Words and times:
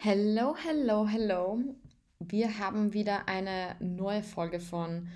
Hello, 0.00 0.54
hello, 0.56 1.08
hello. 1.08 1.58
Wir 2.20 2.60
haben 2.60 2.92
wieder 2.92 3.26
eine 3.26 3.74
neue 3.80 4.22
Folge 4.22 4.60
von 4.60 5.08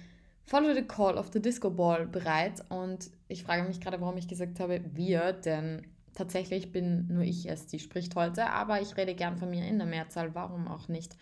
Follow 0.45 0.75
the 0.75 0.83
Call 0.83 1.17
of 1.17 1.31
the 1.33 1.41
Disco 1.41 1.71
Ball 1.71 2.05
bereit 2.08 2.65
und 2.68 3.08
ich 3.29 3.45
frage 3.45 3.63
mich 3.63 3.81
gerade, 3.81 4.00
warum 4.00 4.17
ich 4.17 4.26
gesagt 4.26 4.58
habe 4.58 4.81
wir, 4.92 5.34
denn 5.34 5.87
tatsächlich 6.17 6.73
bin 6.73 7.07
nur 7.07 7.23
ich 7.23 7.49
es, 7.49 7.68
die 7.68 7.79
spricht 7.79 8.16
heute, 8.16 8.50
aber 8.50 8.82
ich 8.82 8.96
rede 8.96 9.14
gern 9.14 9.37
von 9.37 9.50
mir 9.50 9.64
in 9.68 9.79
der 9.79 9.87
Mehrzahl, 9.87 10.34
warum 10.34 10.66
auch 10.66 10.88
nicht. 10.88 11.16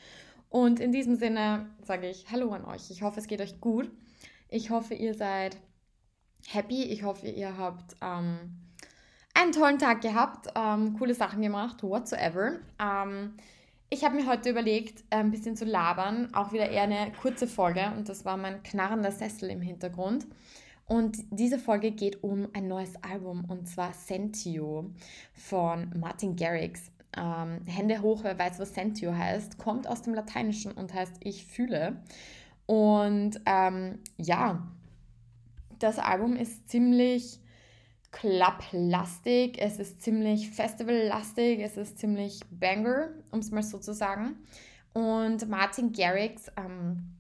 Und 0.48 0.80
in 0.80 0.90
diesem 0.90 1.16
Sinne 1.16 1.66
sage 1.82 2.08
ich 2.08 2.30
Hallo 2.30 2.52
an 2.52 2.64
euch. 2.64 2.90
Ich 2.90 3.02
hoffe, 3.02 3.20
es 3.20 3.27
geht 3.27 3.42
euch 3.42 3.61
gut. 3.61 3.90
Ich 4.48 4.70
hoffe, 4.70 4.95
ihr 4.95 5.12
seid 5.12 5.58
happy. 6.48 6.84
Ich 6.84 7.02
hoffe, 7.02 7.29
ihr 7.29 7.58
habt 7.58 7.95
ähm, 8.00 8.70
einen 9.35 9.53
tollen 9.53 9.79
Tag 9.79 10.01
gehabt, 10.01 10.49
ähm, 10.55 10.97
coole 10.99 11.15
Sachen 11.15 11.43
gemacht, 11.43 11.83
whatsoever. 11.83 12.59
Ähm, 12.80 13.35
ich 13.89 14.05
habe 14.05 14.17
mir 14.17 14.27
heute 14.27 14.51
überlegt, 14.51 15.03
ein 15.11 15.30
bisschen 15.30 15.57
zu 15.57 15.65
labern, 15.65 16.33
auch 16.33 16.52
wieder 16.52 16.71
eher 16.71 16.84
eine 16.84 17.12
kurze 17.21 17.47
Folge 17.47 17.93
und 17.97 18.09
das 18.09 18.24
war 18.24 18.37
mein 18.37 18.62
knarrender 18.62 19.11
Sessel 19.11 19.51
im 19.51 19.61
Hintergrund. 19.61 20.27
Und 20.87 21.19
diese 21.30 21.59
Folge 21.59 21.93
geht 21.93 22.23
um 22.23 22.48
ein 22.52 22.66
neues 22.66 22.95
Album 23.02 23.45
und 23.47 23.69
zwar 23.69 23.93
Sentio 23.93 24.91
von 25.33 25.93
Martin 25.99 26.37
Garrix. 26.37 26.91
Ähm, 27.16 27.60
Hände 27.66 28.01
hoch, 28.02 28.21
wer 28.23 28.38
weiß, 28.38 28.59
was 28.59 28.74
Sentio 28.74 29.15
heißt, 29.15 29.59
kommt 29.59 29.88
aus 29.88 30.02
dem 30.02 30.15
Lateinischen 30.15 30.73
und 30.73 30.95
heißt 30.95 31.16
ich 31.21 31.47
fühle. 31.47 32.02
Und 32.66 33.41
ähm, 33.47 33.99
ja, 34.16 34.69
das 35.80 35.99
Album 35.99 36.37
ist 36.37 36.69
ziemlich 36.69 37.41
Club-lastig, 38.12 39.59
es 39.60 39.78
ist 39.78 40.02
ziemlich 40.02 40.51
Festival-lastig, 40.51 41.60
es 41.60 41.77
ist 41.77 41.98
ziemlich 41.98 42.41
Banger, 42.51 43.10
um 43.30 43.38
es 43.38 43.51
mal 43.51 43.62
so 43.62 43.78
zu 43.78 43.95
sagen. 43.95 44.37
Und 44.92 45.48
Martin 45.48 45.92
Garrix 45.92 46.51
ähm, 46.56 47.16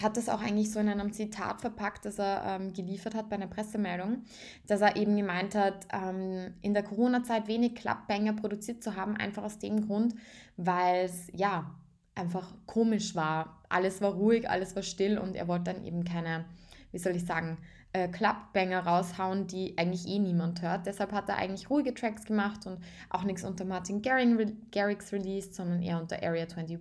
hat 0.00 0.16
das 0.16 0.28
auch 0.28 0.40
eigentlich 0.40 0.72
so 0.72 0.80
in 0.80 0.88
einem 0.88 1.12
Zitat 1.12 1.60
verpackt, 1.60 2.04
das 2.04 2.18
er 2.18 2.42
ähm, 2.46 2.72
geliefert 2.72 3.14
hat 3.14 3.28
bei 3.28 3.36
einer 3.36 3.46
Pressemeldung, 3.48 4.22
dass 4.66 4.80
er 4.80 4.96
eben 4.96 5.16
gemeint 5.16 5.54
hat, 5.54 5.86
ähm, 5.92 6.54
in 6.62 6.72
der 6.72 6.82
Corona-Zeit 6.82 7.48
wenig 7.48 7.74
Club-Banger 7.74 8.34
produziert 8.34 8.82
zu 8.82 8.96
haben, 8.96 9.16
einfach 9.16 9.44
aus 9.44 9.58
dem 9.58 9.86
Grund, 9.86 10.14
weil 10.56 11.04
es 11.04 11.28
ja 11.34 11.74
einfach 12.14 12.54
komisch 12.66 13.14
war. 13.14 13.62
Alles 13.68 14.00
war 14.00 14.12
ruhig, 14.12 14.48
alles 14.48 14.74
war 14.74 14.82
still 14.82 15.18
und 15.18 15.36
er 15.36 15.48
wollte 15.48 15.72
dann 15.72 15.84
eben 15.84 16.04
keine, 16.04 16.46
wie 16.92 16.98
soll 16.98 17.14
ich 17.14 17.26
sagen, 17.26 17.58
äh, 17.98 18.08
Clubbanger 18.08 18.86
raushauen, 18.86 19.46
die 19.46 19.76
eigentlich 19.76 20.06
eh 20.06 20.18
niemand 20.18 20.62
hört. 20.62 20.86
Deshalb 20.86 21.12
hat 21.12 21.28
er 21.28 21.36
eigentlich 21.36 21.68
ruhige 21.70 21.94
Tracks 21.94 22.24
gemacht 22.24 22.66
und 22.66 22.78
auch 23.10 23.24
nichts 23.24 23.44
unter 23.44 23.64
Martin 23.64 24.02
Garrix 24.02 25.12
released, 25.12 25.54
sondern 25.54 25.82
eher 25.82 26.00
unter 26.00 26.22
Area 26.22 26.44
21. 26.44 26.78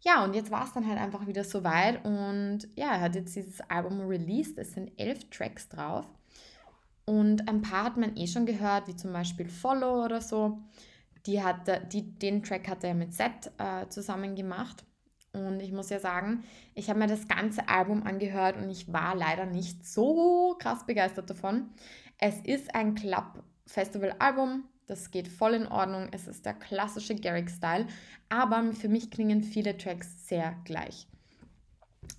Ja, 0.00 0.24
und 0.24 0.34
jetzt 0.34 0.50
war 0.50 0.64
es 0.64 0.72
dann 0.72 0.86
halt 0.86 0.98
einfach 0.98 1.26
wieder 1.26 1.44
soweit 1.44 2.04
und 2.04 2.68
ja, 2.76 2.92
er 2.92 3.00
hat 3.00 3.14
jetzt 3.14 3.34
dieses 3.36 3.60
Album 3.70 4.00
released. 4.06 4.58
Es 4.58 4.72
sind 4.72 4.92
elf 4.98 5.28
Tracks 5.30 5.68
drauf 5.68 6.06
und 7.06 7.48
ein 7.48 7.62
paar 7.62 7.84
hat 7.84 7.96
man 7.96 8.16
eh 8.16 8.26
schon 8.26 8.46
gehört, 8.46 8.88
wie 8.88 8.96
zum 8.96 9.12
Beispiel 9.12 9.48
Follow 9.48 10.04
oder 10.04 10.20
so. 10.20 10.58
Die 11.26 11.42
hatte, 11.42 11.86
die, 11.90 12.18
den 12.18 12.42
Track 12.42 12.68
hat 12.68 12.84
er 12.84 12.94
mit 12.94 13.14
Set 13.14 13.50
äh, 13.58 13.88
zusammen 13.88 14.34
gemacht. 14.34 14.84
Und 15.34 15.60
ich 15.60 15.72
muss 15.72 15.90
ja 15.90 15.98
sagen, 15.98 16.44
ich 16.74 16.88
habe 16.88 17.00
mir 17.00 17.08
das 17.08 17.28
ganze 17.28 17.68
Album 17.68 18.04
angehört 18.04 18.56
und 18.56 18.70
ich 18.70 18.92
war 18.92 19.14
leider 19.14 19.46
nicht 19.46 19.86
so 19.86 20.56
krass 20.58 20.86
begeistert 20.86 21.28
davon. 21.28 21.70
Es 22.18 22.40
ist 22.40 22.74
ein 22.74 22.94
Club-Festival-Album, 22.94 24.64
das 24.86 25.10
geht 25.10 25.28
voll 25.28 25.54
in 25.54 25.66
Ordnung. 25.66 26.08
Es 26.12 26.28
ist 26.28 26.46
der 26.46 26.54
klassische 26.54 27.16
Garrick-Style, 27.16 27.86
aber 28.28 28.72
für 28.72 28.88
mich 28.88 29.10
klingen 29.10 29.42
viele 29.42 29.76
Tracks 29.76 30.28
sehr 30.28 30.54
gleich. 30.64 31.08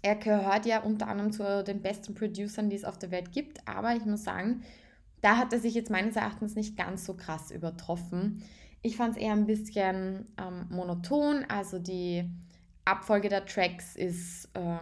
Er 0.01 0.15
gehört 0.15 0.65
ja 0.65 0.81
unter 0.81 1.07
anderem 1.07 1.31
zu 1.31 1.63
den 1.63 1.81
besten 1.81 2.15
Producern, 2.15 2.69
die 2.69 2.75
es 2.75 2.85
auf 2.85 2.97
der 2.97 3.11
Welt 3.11 3.31
gibt, 3.31 3.67
aber 3.67 3.95
ich 3.95 4.05
muss 4.05 4.23
sagen, 4.23 4.63
da 5.21 5.37
hat 5.37 5.53
er 5.53 5.59
sich 5.59 5.73
jetzt 5.73 5.89
meines 5.89 6.15
Erachtens 6.15 6.55
nicht 6.55 6.75
ganz 6.75 7.05
so 7.05 7.15
krass 7.15 7.49
übertroffen. 7.49 8.43
Ich 8.81 8.97
fand 8.97 9.15
es 9.15 9.21
eher 9.21 9.33
ein 9.33 9.47
bisschen 9.47 10.27
ähm, 10.37 10.67
monoton, 10.69 11.45
also 11.47 11.79
die 11.79 12.29
Abfolge 12.85 13.29
der 13.29 13.45
Tracks 13.45 13.95
ist 13.95 14.49
äh, 14.53 14.77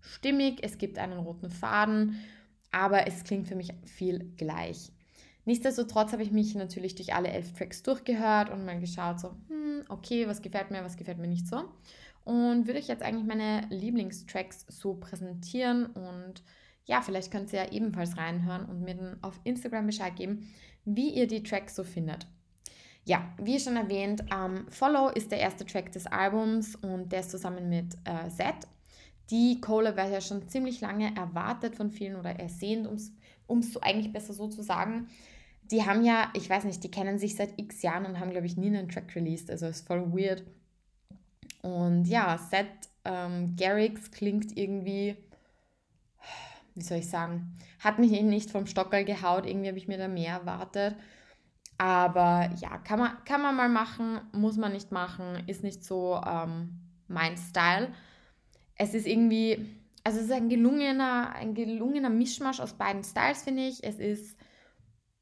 stimmig, 0.00 0.60
es 0.62 0.78
gibt 0.78 0.98
einen 0.98 1.18
roten 1.18 1.50
Faden, 1.50 2.20
aber 2.70 3.06
es 3.06 3.24
klingt 3.24 3.48
für 3.48 3.56
mich 3.56 3.72
viel 3.84 4.32
gleich. 4.36 4.92
Nichtsdestotrotz 5.44 6.12
habe 6.12 6.22
ich 6.22 6.30
mich 6.30 6.54
natürlich 6.54 6.94
durch 6.94 7.14
alle 7.14 7.28
elf 7.28 7.52
Tracks 7.54 7.82
durchgehört 7.82 8.50
und 8.50 8.64
mal 8.64 8.78
geschaut, 8.78 9.18
so, 9.18 9.30
hm, 9.48 9.84
okay, 9.88 10.28
was 10.28 10.42
gefällt 10.42 10.70
mir, 10.70 10.84
was 10.84 10.96
gefällt 10.96 11.18
mir 11.18 11.26
nicht 11.26 11.48
so. 11.48 11.64
Und 12.24 12.66
würde 12.66 12.78
euch 12.78 12.88
jetzt 12.88 13.02
eigentlich 13.02 13.26
meine 13.26 13.66
Lieblingstracks 13.70 14.66
so 14.68 14.94
präsentieren 14.94 15.86
und 15.86 16.42
ja, 16.84 17.00
vielleicht 17.02 17.30
könnt 17.30 17.52
ihr 17.52 17.64
ja 17.64 17.72
ebenfalls 17.72 18.16
reinhören 18.16 18.66
und 18.66 18.82
mir 18.82 18.94
dann 18.94 19.22
auf 19.22 19.40
Instagram 19.44 19.86
Bescheid 19.86 20.16
geben, 20.16 20.52
wie 20.84 21.10
ihr 21.10 21.26
die 21.26 21.42
Tracks 21.42 21.74
so 21.74 21.84
findet. 21.84 22.26
Ja, 23.08 23.26
wie 23.38 23.58
schon 23.58 23.76
erwähnt, 23.76 24.22
ähm, 24.30 24.66
Follow 24.68 25.08
ist 25.08 25.32
der 25.32 25.38
erste 25.38 25.64
Track 25.64 25.92
des 25.92 26.06
Albums 26.06 26.76
und 26.76 27.10
der 27.10 27.20
ist 27.20 27.30
zusammen 27.30 27.70
mit 27.70 27.94
äh, 28.04 28.28
Z. 28.28 28.54
Die 29.30 29.62
Cola 29.62 29.96
wird 29.96 30.12
ja 30.12 30.20
schon 30.20 30.46
ziemlich 30.46 30.82
lange 30.82 31.16
erwartet 31.16 31.74
von 31.74 31.90
vielen 31.90 32.16
oder 32.16 32.38
ersehnt, 32.38 32.86
um 33.46 33.60
es 33.60 33.72
so 33.72 33.80
eigentlich 33.80 34.12
besser 34.12 34.34
so 34.34 34.46
zu 34.48 34.62
sagen. 34.62 35.08
Die 35.70 35.86
haben 35.86 36.04
ja, 36.04 36.30
ich 36.34 36.50
weiß 36.50 36.64
nicht, 36.64 36.84
die 36.84 36.90
kennen 36.90 37.18
sich 37.18 37.34
seit 37.34 37.58
x 37.58 37.80
Jahren 37.80 38.04
und 38.04 38.20
haben, 38.20 38.30
glaube 38.30 38.44
ich, 38.44 38.58
nie 38.58 38.66
einen 38.66 38.90
Track 38.90 39.16
released. 39.16 39.50
Also 39.50 39.68
ist 39.68 39.86
voll 39.86 40.12
weird. 40.12 40.42
Und 41.62 42.04
ja, 42.04 42.36
Seth 42.36 42.90
ähm, 43.06 43.56
Garrix 43.56 44.10
klingt 44.10 44.54
irgendwie, 44.54 45.16
wie 46.74 46.82
soll 46.82 46.98
ich 46.98 47.08
sagen, 47.08 47.56
hat 47.78 47.98
mich 47.98 48.10
nicht 48.10 48.50
vom 48.50 48.66
Stockerl 48.66 49.06
gehaut. 49.06 49.46
Irgendwie 49.46 49.68
habe 49.68 49.78
ich 49.78 49.88
mir 49.88 49.96
da 49.96 50.08
mehr 50.08 50.34
erwartet. 50.34 50.94
Aber 51.78 52.50
ja, 52.60 52.76
kann 52.78 52.98
man, 52.98 53.24
kann 53.24 53.40
man 53.40 53.54
mal 53.56 53.68
machen, 53.68 54.20
muss 54.32 54.56
man 54.56 54.72
nicht 54.72 54.90
machen, 54.90 55.44
ist 55.46 55.62
nicht 55.62 55.84
so 55.84 56.20
ähm, 56.26 56.80
mein 57.06 57.36
Style. 57.36 57.92
Es 58.74 58.94
ist 58.94 59.06
irgendwie, 59.06 59.78
also 60.02 60.18
es 60.18 60.26
ist 60.26 60.32
ein 60.32 60.48
gelungener, 60.48 61.32
ein 61.34 61.54
gelungener 61.54 62.10
Mischmasch 62.10 62.58
aus 62.58 62.74
beiden 62.74 63.04
Styles, 63.04 63.44
finde 63.44 63.62
ich. 63.62 63.84
Es 63.84 64.00
ist, 64.00 64.36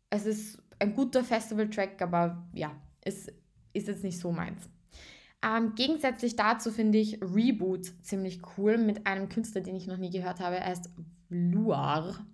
es 0.09 0.25
ist 0.25 0.62
ein 0.78 0.94
guter 0.94 1.22
Festival-Track, 1.22 2.00
aber 2.00 2.49
ja, 2.55 2.73
es 3.03 3.28
ist 3.75 3.88
jetzt 3.88 4.03
nicht 4.03 4.19
so 4.19 4.33
meins. 4.33 4.69
Ähm, 5.43 5.75
gegensätzlich 5.75 6.37
dazu 6.37 6.71
finde 6.71 6.99
ich 6.99 7.21
Reboot 7.21 7.93
ziemlich 8.03 8.41
cool 8.56 8.78
mit 8.78 9.06
einem 9.06 9.28
Künstler, 9.28 9.61
den 9.61 9.77
ich 9.77 9.87
noch 9.87 9.99
nie 9.99 10.11
gehört 10.11 10.41
habe. 10.41 10.56
Er 10.56 10.67
heißt 10.67 10.91
Vluar. 11.28 12.27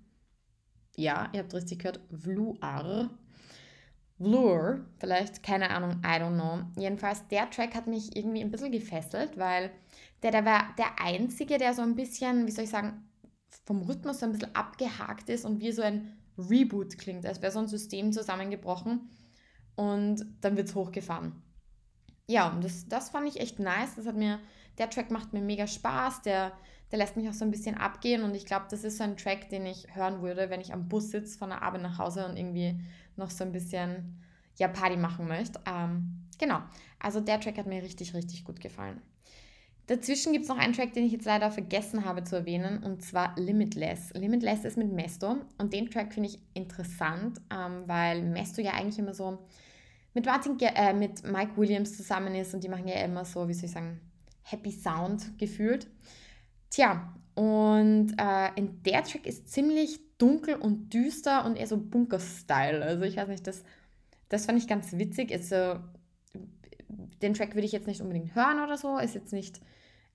Ja, 0.96 1.28
ihr 1.32 1.40
habt 1.40 1.54
richtig 1.54 1.80
gehört, 1.80 2.00
Vluar. 2.10 3.10
Vlur, 4.22 4.84
vielleicht, 4.98 5.42
keine 5.42 5.70
Ahnung, 5.70 6.00
I 6.04 6.20
don't 6.20 6.34
know. 6.34 6.60
Jedenfalls, 6.80 7.26
der 7.28 7.50
Track 7.50 7.74
hat 7.74 7.86
mich 7.86 8.16
irgendwie 8.16 8.40
ein 8.40 8.50
bisschen 8.50 8.70
gefesselt, 8.70 9.36
weil 9.36 9.70
der, 10.22 10.30
der 10.30 10.44
war 10.44 10.74
der 10.78 11.00
einzige, 11.00 11.58
der 11.58 11.74
so 11.74 11.82
ein 11.82 11.96
bisschen, 11.96 12.46
wie 12.46 12.50
soll 12.52 12.64
ich 12.64 12.70
sagen, 12.70 13.08
vom 13.64 13.82
Rhythmus 13.82 14.20
so 14.20 14.26
ein 14.26 14.32
bisschen 14.32 14.54
abgehakt 14.54 15.28
ist 15.28 15.44
und 15.44 15.60
wie 15.60 15.72
so 15.72 15.82
ein 15.82 16.16
Reboot 16.38 16.98
klingt, 16.98 17.26
als 17.26 17.42
wäre 17.42 17.52
so 17.52 17.58
ein 17.58 17.68
System 17.68 18.12
zusammengebrochen 18.12 19.10
und 19.76 20.24
dann 20.40 20.56
wird 20.56 20.68
es 20.68 20.74
hochgefahren. 20.74 21.42
Ja, 22.28 22.56
das, 22.62 22.88
das 22.88 23.10
fand 23.10 23.28
ich 23.28 23.40
echt 23.40 23.58
nice. 23.58 23.94
Das 23.96 24.06
hat 24.06 24.16
mir, 24.16 24.38
der 24.78 24.90
Track 24.90 25.10
macht 25.10 25.32
mir 25.32 25.40
mega 25.42 25.66
Spaß, 25.66 26.22
der, 26.22 26.52
der 26.90 26.98
lässt 26.98 27.16
mich 27.16 27.28
auch 27.28 27.32
so 27.34 27.44
ein 27.44 27.50
bisschen 27.50 27.76
abgehen 27.76 28.22
und 28.22 28.34
ich 28.34 28.46
glaube, 28.46 28.66
das 28.70 28.84
ist 28.84 28.98
so 28.98 29.04
ein 29.04 29.16
Track, 29.16 29.48
den 29.50 29.66
ich 29.66 29.94
hören 29.94 30.22
würde, 30.22 30.50
wenn 30.50 30.60
ich 30.60 30.72
am 30.72 30.88
Bus 30.88 31.10
sitze 31.10 31.38
von 31.38 31.50
der 31.50 31.62
Arbeit 31.62 31.82
nach 31.82 31.98
Hause 31.98 32.26
und 32.26 32.36
irgendwie 32.36 32.78
noch 33.16 33.30
so 33.30 33.44
ein 33.44 33.52
bisschen 33.52 34.20
ja, 34.58 34.68
Party 34.68 34.96
machen 34.96 35.26
möchte. 35.28 35.60
Ähm, 35.66 36.26
genau, 36.38 36.60
also 37.00 37.20
der 37.20 37.40
Track 37.40 37.58
hat 37.58 37.66
mir 37.66 37.82
richtig, 37.82 38.14
richtig 38.14 38.44
gut 38.44 38.60
gefallen. 38.60 39.00
Dazwischen 39.88 40.32
gibt 40.32 40.44
es 40.44 40.48
noch 40.48 40.58
einen 40.58 40.72
Track, 40.72 40.92
den 40.92 41.04
ich 41.04 41.12
jetzt 41.12 41.26
leider 41.26 41.50
vergessen 41.50 42.04
habe 42.04 42.22
zu 42.22 42.36
erwähnen, 42.36 42.82
und 42.84 43.02
zwar 43.02 43.34
Limitless. 43.36 44.12
Limitless 44.14 44.64
ist 44.64 44.78
mit 44.78 44.92
Mesto 44.92 45.36
und 45.58 45.72
den 45.72 45.90
Track 45.90 46.14
finde 46.14 46.28
ich 46.30 46.38
interessant, 46.54 47.40
ähm, 47.52 47.82
weil 47.86 48.22
Mesto 48.22 48.62
ja 48.62 48.72
eigentlich 48.72 48.98
immer 48.98 49.12
so 49.12 49.38
mit, 50.14 50.26
Martin, 50.26 50.58
äh, 50.60 50.92
mit 50.92 51.24
Mike 51.24 51.56
Williams 51.56 51.96
zusammen 51.96 52.34
ist 52.34 52.54
und 52.54 52.62
die 52.62 52.68
machen 52.68 52.88
ja 52.88 52.96
immer 52.96 53.24
so, 53.24 53.48
wie 53.48 53.54
soll 53.54 53.66
ich 53.66 53.70
sagen, 53.72 54.00
Happy 54.42 54.70
Sound 54.70 55.38
gefühlt. 55.38 55.86
Tja, 56.70 57.14
und 57.34 58.14
äh, 58.18 58.50
in 58.56 58.82
der 58.82 59.04
Track 59.04 59.26
ist 59.26 59.48
ziemlich 59.48 60.00
dunkel 60.18 60.56
und 60.56 60.92
düster 60.92 61.44
und 61.44 61.56
eher 61.56 61.66
so 61.66 61.76
Bunker-Style. 61.76 62.82
Also 62.82 63.02
ich 63.04 63.16
weiß 63.16 63.28
nicht, 63.28 63.46
das, 63.46 63.64
das 64.28 64.46
fand 64.46 64.58
ich 64.58 64.68
ganz 64.68 64.92
witzig. 64.92 65.32
Also, 65.32 65.80
den 67.22 67.34
Track 67.34 67.54
würde 67.54 67.66
ich 67.66 67.72
jetzt 67.72 67.86
nicht 67.86 68.00
unbedingt 68.00 68.34
hören 68.34 68.62
oder 68.62 68.76
so. 68.76 68.98
Ist 68.98 69.14
jetzt 69.14 69.32
nicht 69.32 69.60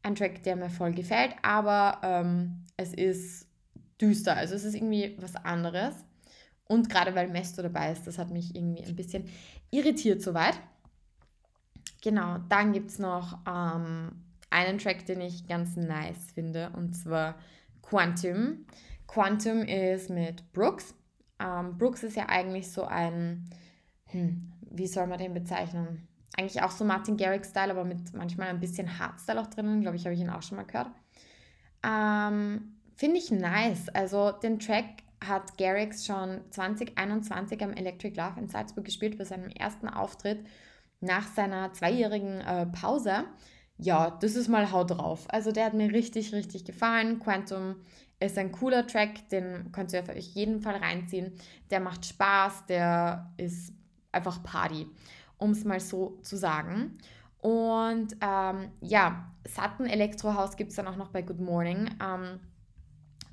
ein 0.03 0.15
Track, 0.15 0.43
der 0.43 0.55
mir 0.55 0.69
voll 0.69 0.93
gefällt, 0.93 1.33
aber 1.41 2.00
ähm, 2.03 2.65
es 2.77 2.93
ist 2.93 3.47
düster. 4.00 4.38
Also 4.38 4.55
es 4.55 4.63
ist 4.63 4.75
irgendwie 4.75 5.17
was 5.19 5.35
anderes. 5.35 5.95
Und 6.67 6.89
gerade 6.89 7.15
weil 7.15 7.29
Mesto 7.29 7.61
dabei 7.61 7.91
ist, 7.91 8.05
das 8.07 8.17
hat 8.17 8.29
mich 8.29 8.55
irgendwie 8.55 8.83
ein 8.83 8.95
bisschen 8.95 9.29
irritiert 9.71 10.21
soweit. 10.21 10.59
genau, 12.01 12.37
dann 12.49 12.73
gibt 12.73 12.91
es 12.91 12.99
noch 12.99 13.39
ähm, 13.47 14.11
einen 14.49 14.77
Track, 14.77 15.05
den 15.05 15.21
ich 15.21 15.47
ganz 15.47 15.75
nice 15.75 16.31
finde, 16.33 16.71
und 16.75 16.93
zwar 16.93 17.35
Quantum. 17.81 18.65
Quantum 19.07 19.61
ist 19.61 20.09
mit 20.09 20.51
Brooks. 20.51 20.93
Ähm, 21.39 21.77
Brooks 21.77 22.03
ist 22.03 22.15
ja 22.15 22.27
eigentlich 22.27 22.71
so 22.71 22.83
ein, 22.83 23.49
hm, 24.07 24.51
wie 24.69 24.87
soll 24.87 25.07
man 25.07 25.17
den 25.19 25.33
bezeichnen? 25.33 26.07
Eigentlich 26.37 26.61
auch 26.61 26.71
so 26.71 26.83
Martin 26.85 27.17
Garrix-Style, 27.17 27.71
aber 27.71 27.83
mit 27.83 28.13
manchmal 28.13 28.49
ein 28.49 28.59
bisschen 28.59 28.99
Hardstyle 28.99 29.41
auch 29.41 29.47
drinnen. 29.47 29.81
Glaube 29.81 29.95
ich, 29.95 30.05
habe 30.05 30.13
ich 30.13 30.21
ihn 30.21 30.29
auch 30.29 30.43
schon 30.43 30.57
mal 30.57 30.65
gehört. 30.65 30.91
Ähm, 31.83 32.75
Finde 32.95 33.17
ich 33.17 33.31
nice. 33.31 33.89
Also 33.89 34.31
den 34.31 34.59
Track 34.59 35.03
hat 35.25 35.57
Garrix 35.57 36.05
schon 36.05 36.41
2021 36.51 37.63
am 37.63 37.73
Electric 37.73 38.15
Love 38.15 38.39
in 38.39 38.47
Salzburg 38.47 38.85
gespielt 38.85 39.17
bei 39.17 39.23
seinem 39.23 39.49
ersten 39.49 39.87
Auftritt 39.87 40.45
nach 40.99 41.27
seiner 41.27 41.73
zweijährigen 41.73 42.41
äh, 42.41 42.65
Pause. 42.67 43.25
Ja, 43.77 44.11
das 44.21 44.35
ist 44.35 44.47
mal 44.47 44.71
Haut 44.71 44.91
drauf. 44.91 45.25
Also 45.29 45.51
der 45.51 45.65
hat 45.65 45.73
mir 45.73 45.91
richtig, 45.91 46.33
richtig 46.33 46.65
gefallen. 46.65 47.19
Quantum 47.19 47.75
ist 48.19 48.37
ein 48.37 48.51
cooler 48.51 48.87
Track, 48.87 49.29
den 49.29 49.71
könnt 49.71 49.93
ihr 49.93 50.01
auf 50.01 50.09
euch 50.09 50.33
jeden 50.33 50.61
Fall 50.61 50.77
reinziehen. 50.77 51.33
Der 51.69 51.79
macht 51.79 52.05
Spaß, 52.05 52.65
der 52.65 53.31
ist 53.37 53.73
einfach 54.11 54.41
Party, 54.41 54.87
um 55.37 55.51
es 55.51 55.63
mal 55.63 55.79
so 55.79 56.17
zu 56.23 56.35
sagen. 56.35 56.97
Und 57.39 58.17
ähm, 58.21 58.71
ja, 58.81 59.31
Satten 59.47 59.85
Elektrohaus 59.85 60.57
gibt 60.57 60.71
es 60.71 60.75
dann 60.75 60.87
auch 60.87 60.95
noch 60.95 61.09
bei 61.09 61.21
Good 61.21 61.39
Morning. 61.39 61.89
Ähm, 62.03 62.39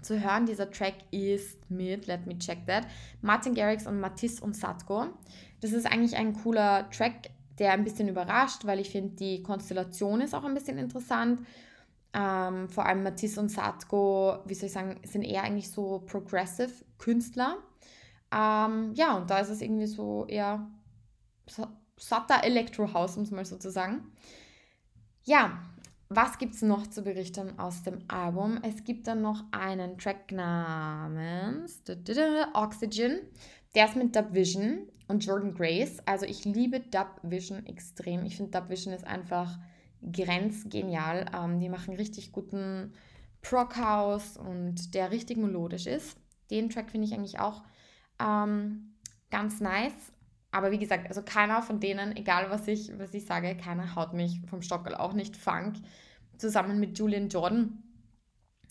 zu 0.04 0.20
hören. 0.20 0.46
Dieser 0.46 0.70
Track 0.70 0.94
ist 1.10 1.70
mit, 1.70 2.06
let 2.06 2.26
me 2.26 2.38
check 2.38 2.66
that, 2.66 2.86
Martin 3.22 3.54
Garrix 3.54 3.86
und 3.86 4.00
Matisse 4.00 4.42
und 4.42 4.54
Satko. 4.54 5.06
Das 5.60 5.72
ist 5.72 5.86
eigentlich 5.86 6.16
ein 6.16 6.34
cooler 6.34 6.88
Track, 6.90 7.30
der 7.58 7.72
ein 7.72 7.84
bisschen 7.84 8.08
überrascht, 8.08 8.64
weil 8.64 8.80
ich 8.80 8.90
finde, 8.90 9.14
die 9.16 9.42
Konstellation 9.42 10.20
ist 10.20 10.34
auch 10.34 10.44
ein 10.44 10.54
bisschen 10.54 10.78
interessant. 10.78 11.40
Ähm, 12.12 12.68
vor 12.68 12.86
allem 12.86 13.02
Matisse 13.02 13.40
und 13.40 13.48
Satko, 13.48 14.38
wie 14.44 14.54
soll 14.54 14.66
ich 14.66 14.72
sagen, 14.72 15.00
sind 15.04 15.22
eher 15.22 15.42
eigentlich 15.42 15.70
so 15.70 16.02
progressive 16.06 16.72
Künstler. 16.98 17.58
Ähm, 18.32 18.92
ja, 18.94 19.16
und 19.16 19.30
da 19.30 19.38
ist 19.38 19.48
es 19.48 19.60
irgendwie 19.60 19.86
so 19.86 20.26
eher 20.26 20.68
satter 21.96 22.44
Electro 22.44 22.92
House, 22.92 23.16
um 23.16 23.24
es 23.24 23.30
mal 23.30 23.44
so 23.44 23.56
zu 23.56 23.70
sagen. 23.70 24.12
Ja, 25.24 25.62
was 26.14 26.38
gibt 26.38 26.54
es 26.54 26.62
noch 26.62 26.86
zu 26.86 27.02
berichten 27.02 27.58
aus 27.58 27.82
dem 27.82 27.98
Album? 28.08 28.58
Es 28.62 28.84
gibt 28.84 29.06
dann 29.06 29.22
noch 29.22 29.44
einen 29.52 29.98
Track 29.98 30.32
namens 30.32 31.82
Oxygen. 32.54 33.20
Der 33.74 33.86
ist 33.86 33.96
mit 33.96 34.14
Dub 34.14 34.32
Vision 34.32 34.88
und 35.08 35.24
Jordan 35.24 35.54
Grace. 35.54 35.98
Also 36.06 36.26
ich 36.26 36.44
liebe 36.44 36.80
Dub 36.80 37.20
Vision 37.22 37.66
extrem. 37.66 38.24
Ich 38.24 38.36
finde 38.36 38.52
Dub 38.52 38.68
Vision 38.70 38.94
ist 38.94 39.06
einfach 39.06 39.58
grenzgenial. 40.12 41.26
Ähm, 41.34 41.60
die 41.60 41.68
machen 41.68 41.94
richtig 41.94 42.32
guten 42.32 42.92
Prog 43.42 43.76
House 43.76 44.36
und 44.36 44.94
der 44.94 45.10
richtig 45.10 45.36
melodisch 45.36 45.86
ist. 45.86 46.16
Den 46.50 46.70
Track 46.70 46.90
finde 46.90 47.06
ich 47.06 47.14
eigentlich 47.14 47.40
auch 47.40 47.62
ähm, 48.20 48.94
ganz 49.30 49.60
nice. 49.60 50.12
Aber 50.54 50.70
wie 50.70 50.78
gesagt, 50.78 51.08
also 51.08 51.20
keiner 51.20 51.62
von 51.62 51.80
denen, 51.80 52.16
egal 52.16 52.48
was 52.48 52.68
ich, 52.68 52.96
was 52.96 53.12
ich 53.12 53.26
sage, 53.26 53.56
keiner 53.56 53.96
haut 53.96 54.12
mich 54.12 54.40
vom 54.46 54.62
Stockel, 54.62 54.94
auch 54.94 55.12
nicht 55.12 55.36
Funk. 55.36 55.78
Zusammen 56.38 56.78
mit 56.78 56.96
Julian 56.96 57.28
Jordan. 57.28 57.82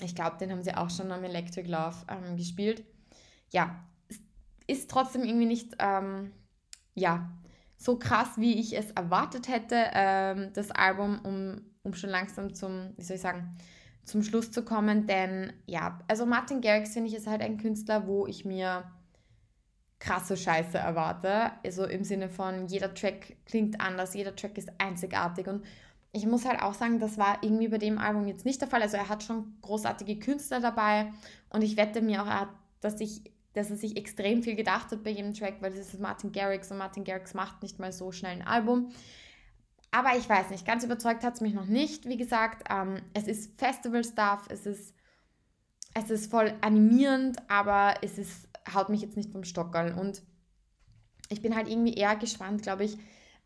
Ich 0.02 0.16
glaube, 0.16 0.38
den 0.38 0.50
haben 0.50 0.64
sie 0.64 0.76
auch 0.76 0.90
schon 0.90 1.12
am 1.12 1.26
Electric 1.26 1.70
Love 1.70 1.98
ähm, 2.08 2.38
gespielt. 2.38 2.86
Ja, 3.52 3.84
ist 4.66 4.90
trotzdem 4.90 5.26
irgendwie 5.26 5.46
nicht, 5.46 5.76
ähm, 5.80 6.32
ja, 6.96 7.30
so 7.76 8.00
krass, 8.00 8.30
wie 8.38 8.62
ich 8.62 8.78
es 8.78 8.92
erwartet 8.92 9.50
hätte, 9.50 9.76
ähm, 9.94 10.52
das 10.54 10.72
Album, 10.72 11.20
um, 11.26 11.62
um 11.84 11.94
schon 11.94 12.12
langsam 12.12 12.54
zum, 12.54 12.94
wie 12.96 13.04
soll 13.04 13.18
ich 13.18 13.22
sagen, 13.22 13.58
zum 14.06 14.24
Schluss 14.24 14.52
zu 14.52 14.64
kommen. 14.64 15.06
Denn 15.06 15.52
ja, 15.66 16.00
also 16.08 16.26
Martin 16.26 16.62
Garrix 16.62 16.94
finde 16.94 17.10
ich 17.10 17.16
ist 17.16 17.28
halt 17.28 17.42
ein 17.42 17.58
Künstler, 17.58 18.08
wo 18.08 18.26
ich 18.26 18.46
mir 18.46 18.86
krasse 20.04 20.36
Scheiße 20.36 20.78
erwarte. 20.78 21.52
Also 21.64 21.86
im 21.86 22.04
Sinne 22.04 22.28
von, 22.28 22.68
jeder 22.68 22.94
Track 22.94 23.38
klingt 23.46 23.80
anders, 23.80 24.14
jeder 24.14 24.36
Track 24.36 24.58
ist 24.58 24.70
einzigartig. 24.78 25.48
Und 25.48 25.64
ich 26.12 26.26
muss 26.26 26.46
halt 26.46 26.62
auch 26.62 26.74
sagen, 26.74 27.00
das 27.00 27.18
war 27.18 27.38
irgendwie 27.42 27.70
bei 27.70 27.78
dem 27.78 27.98
Album 27.98 28.28
jetzt 28.28 28.46
nicht 28.46 28.60
der 28.60 28.68
Fall. 28.68 28.82
Also 28.82 28.98
er 28.98 29.08
hat 29.08 29.24
schon 29.24 29.56
großartige 29.62 30.20
Künstler 30.20 30.60
dabei 30.60 31.14
und 31.50 31.64
ich 31.64 31.78
wette 31.78 32.02
mir 32.02 32.22
auch, 32.22 32.48
dass, 32.82 33.00
ich, 33.00 33.22
dass 33.54 33.70
er 33.70 33.78
sich 33.78 33.96
extrem 33.96 34.44
viel 34.44 34.56
gedacht 34.56 34.92
hat 34.92 35.04
bei 35.04 35.10
jedem 35.10 35.34
Track, 35.34 35.62
weil 35.62 35.72
das 35.72 35.94
ist 35.94 36.00
Martin 36.02 36.34
Garrix 36.34 36.70
und 36.70 36.80
Martin 36.80 37.06
Garrix 37.06 37.34
macht 37.34 37.64
nicht 37.64 37.80
mal 37.80 37.94
so 37.94 38.12
schnell 38.12 38.34
ein 38.34 38.46
Album. 38.46 38.90
Aber 39.92 40.18
ich 40.18 40.28
weiß 40.28 40.50
nicht, 40.50 40.68
ganz 40.68 40.84
überzeugt 40.84 41.24
hat 41.24 41.36
es 41.36 41.42
mich 41.42 41.54
noch 41.54 41.68
nicht. 41.68 42.10
Wie 42.10 42.18
gesagt, 42.18 42.68
ähm, 42.70 43.02
es 43.14 43.28
ist 43.28 43.58
Festival-Stuff, 43.58 44.48
es 44.50 44.66
ist, 44.66 44.94
es 45.94 46.10
ist 46.10 46.30
voll 46.30 46.54
animierend, 46.62 47.38
aber 47.48 47.94
es 48.02 48.18
ist 48.18 48.50
haut 48.74 48.90
mich 48.90 49.02
jetzt 49.02 49.18
nicht 49.18 49.32
vom 49.32 49.44
Stockerl. 49.44 49.98
Und 49.98 50.22
ich 51.30 51.42
bin 51.42 51.56
halt 51.56 51.68
irgendwie 51.68 51.94
eher 51.94 52.16
gespannt, 52.16 52.62
glaube 52.62 52.84
ich, 52.84 52.98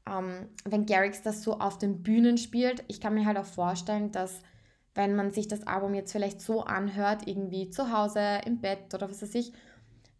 ähm, 0.07 0.47
wenn 0.65 0.85
Garrix 0.85 1.21
das 1.21 1.43
so 1.43 1.59
auf 1.59 1.77
den 1.77 2.03
Bühnen 2.03 2.37
spielt. 2.37 2.83
Ich 2.87 3.01
kann 3.01 3.13
mir 3.13 3.25
halt 3.25 3.37
auch 3.37 3.45
vorstellen, 3.45 4.11
dass 4.11 4.41
wenn 4.95 5.15
man 5.15 5.31
sich 5.31 5.47
das 5.47 5.65
Album 5.67 5.93
jetzt 5.93 6.11
vielleicht 6.11 6.41
so 6.41 6.63
anhört, 6.63 7.27
irgendwie 7.27 7.69
zu 7.69 7.91
Hause, 7.91 8.41
im 8.45 8.59
Bett 8.59 8.93
oder 8.93 9.09
was 9.09 9.21
weiß 9.21 9.35
ich, 9.35 9.53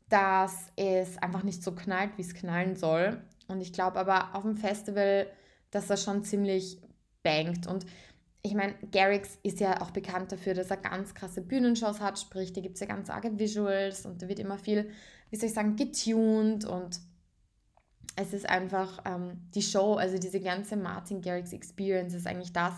dass 0.10 0.72
es 0.76 1.18
einfach 1.18 1.44
nicht 1.44 1.64
so 1.64 1.74
knallt, 1.74 2.18
wie 2.18 2.22
es 2.22 2.36
knallen 2.36 2.76
soll. 2.76 3.22
Und 3.48 3.62
ich 3.62 3.74
glaube 3.74 4.00
aber 4.00 4.36
auf 4.36 4.44
dem 4.44 4.56
Festival, 4.56 5.28
dass 5.72 5.88
das 5.88 6.04
schon 6.04 6.24
ziemlich 6.24 6.80
bangt. 7.24 7.68
Und 7.68 7.86
ich 8.48 8.56
meine, 8.56 8.76
Garrix 8.92 9.38
ist 9.44 9.60
ja 9.60 9.82
auch 9.82 9.92
bekannt 9.92 10.32
dafür, 10.32 10.54
dass 10.54 10.72
er 10.72 10.78
ganz 10.78 11.14
krasse 11.14 11.42
Bühnenshows 11.42 12.00
hat, 12.00 12.18
sprich, 12.18 12.54
da 12.54 12.62
gibt 12.62 12.76
es 12.76 12.82
ja 12.82 12.88
ganz 12.88 13.10
arge 13.10 13.38
Visuals 13.38 14.06
und 14.06 14.22
da 14.22 14.28
wird 14.28 14.40
immer 14.40 14.58
viel, 14.58 14.90
wie 15.30 15.36
soll 15.36 15.50
ich 15.50 15.54
sagen, 15.54 15.76
getuned 15.76 16.66
und 16.66 17.00
es 18.16 18.34
ist 18.34 18.50
einfach 18.50 19.04
ähm, 19.06 19.42
die 19.54 19.62
Show, 19.62 19.96
also 19.96 20.18
diese 20.18 20.40
ganze 20.40 20.76
Martin 20.76 21.22
Garrix 21.22 21.54
Experience 21.54 22.14
ist 22.14 22.26
eigentlich 22.26 22.54
das, 22.54 22.74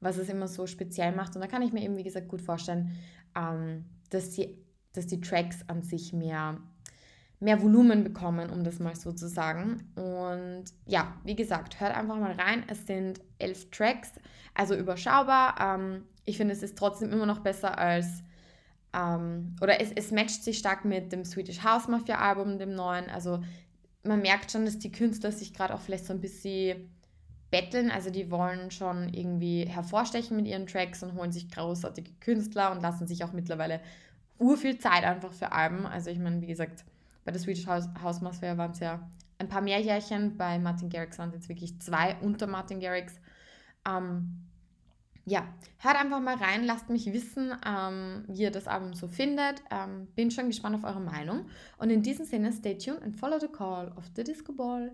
was 0.00 0.16
es 0.16 0.28
immer 0.28 0.46
so 0.46 0.66
speziell 0.66 1.12
macht. 1.12 1.34
Und 1.34 1.40
da 1.40 1.48
kann 1.48 1.62
ich 1.62 1.72
mir 1.72 1.82
eben, 1.82 1.96
wie 1.96 2.04
gesagt, 2.04 2.28
gut 2.28 2.40
vorstellen, 2.40 2.92
ähm, 3.34 3.86
dass, 4.10 4.30
die, 4.30 4.56
dass 4.92 5.06
die 5.06 5.20
Tracks 5.20 5.60
an 5.66 5.82
sich 5.82 6.12
mehr 6.12 6.60
mehr 7.38 7.62
Volumen 7.62 8.02
bekommen, 8.02 8.50
um 8.50 8.64
das 8.64 8.78
mal 8.78 8.96
so 8.96 9.12
zu 9.12 9.28
sagen. 9.28 9.92
Und 9.94 10.64
ja, 10.86 11.14
wie 11.24 11.36
gesagt, 11.36 11.80
hört 11.80 11.94
einfach 11.94 12.16
mal 12.16 12.32
rein. 12.32 12.64
Es 12.68 12.86
sind 12.86 13.20
elf 13.38 13.70
Tracks, 13.70 14.12
also 14.54 14.74
überschaubar. 14.74 15.56
Ähm, 15.60 16.04
ich 16.24 16.38
finde, 16.38 16.54
es 16.54 16.62
ist 16.62 16.78
trotzdem 16.78 17.12
immer 17.12 17.26
noch 17.26 17.40
besser 17.40 17.78
als, 17.78 18.22
ähm, 18.94 19.54
oder 19.60 19.80
es, 19.80 19.92
es 19.92 20.10
matcht 20.12 20.44
sich 20.44 20.58
stark 20.58 20.84
mit 20.84 21.12
dem 21.12 21.24
Swedish 21.24 21.62
House 21.62 21.88
Mafia 21.88 22.18
Album, 22.18 22.58
dem 22.58 22.74
neuen. 22.74 23.10
Also 23.10 23.42
man 24.02 24.22
merkt 24.22 24.50
schon, 24.50 24.64
dass 24.64 24.78
die 24.78 24.92
Künstler 24.92 25.32
sich 25.32 25.52
gerade 25.52 25.74
auch 25.74 25.80
vielleicht 25.80 26.06
so 26.06 26.14
ein 26.14 26.20
bisschen 26.20 26.90
betteln. 27.50 27.90
Also 27.90 28.08
die 28.10 28.30
wollen 28.30 28.70
schon 28.70 29.12
irgendwie 29.12 29.66
hervorstechen 29.66 30.36
mit 30.36 30.46
ihren 30.46 30.66
Tracks 30.66 31.02
und 31.02 31.14
holen 31.14 31.32
sich 31.32 31.50
großartige 31.50 32.12
Künstler 32.20 32.72
und 32.72 32.80
lassen 32.80 33.06
sich 33.06 33.24
auch 33.24 33.32
mittlerweile 33.32 33.80
urviel 34.38 34.78
Zeit 34.78 35.04
einfach 35.04 35.32
für 35.32 35.52
Alben. 35.52 35.86
Also 35.86 36.10
ich 36.10 36.18
meine, 36.18 36.40
wie 36.40 36.46
gesagt, 36.46 36.84
bei 37.26 37.32
der 37.32 37.40
Swedish 37.40 37.66
House, 37.66 37.88
House 38.02 38.22
waren 38.22 38.70
es 38.70 38.80
ja 38.80 39.06
ein 39.38 39.48
paar 39.48 39.60
mehr 39.60 39.80
Jährchen. 39.80 40.36
Bei 40.38 40.58
Martin 40.58 40.88
Garrix 40.88 41.18
waren 41.18 41.28
es 41.30 41.34
jetzt 41.34 41.48
wirklich 41.48 41.78
zwei 41.80 42.16
unter 42.22 42.46
Martin 42.46 42.80
Garrix. 42.80 43.14
Ähm, 43.86 44.46
ja, 45.24 45.44
hört 45.78 45.96
einfach 45.96 46.20
mal 46.20 46.36
rein, 46.36 46.64
lasst 46.64 46.88
mich 46.88 47.12
wissen, 47.12 47.52
ähm, 47.66 48.24
wie 48.28 48.42
ihr 48.42 48.52
das 48.52 48.68
Album 48.68 48.94
so 48.94 49.08
findet. 49.08 49.60
Ähm, 49.72 50.06
bin 50.14 50.30
schon 50.30 50.46
gespannt 50.46 50.76
auf 50.76 50.84
eure 50.84 51.00
Meinung. 51.00 51.46
Und 51.78 51.90
in 51.90 52.02
diesem 52.02 52.24
Sinne, 52.24 52.52
stay 52.52 52.78
tuned 52.78 53.02
and 53.02 53.16
follow 53.16 53.40
the 53.40 53.48
call 53.48 53.92
of 53.96 54.04
the 54.14 54.22
Disco 54.22 54.52
Ball. 54.52 54.92